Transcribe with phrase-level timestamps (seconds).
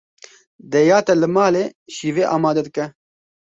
[0.71, 1.63] Dêya te li mal e
[1.95, 2.85] şîvê amade dike.